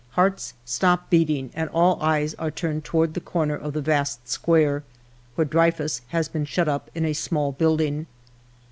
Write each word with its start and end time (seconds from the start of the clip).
"Hearts 0.17 0.55
stop 0.65 1.11
beating, 1.11 1.51
and 1.53 1.69
all 1.69 2.01
eyes 2.01 2.33
are 2.39 2.49
turned 2.49 2.83
toward 2.83 3.13
the 3.13 3.19
corner 3.21 3.53
of 3.53 3.73
the 3.73 3.83
vast 3.83 4.27
square, 4.27 4.83
where 5.35 5.45
Dreyfus 5.45 6.01
has 6.07 6.27
been 6.27 6.45
shut 6.45 6.67
up 6.67 6.89
in 6.95 7.05
a 7.05 7.13
small 7.13 7.51
building. 7.51 8.07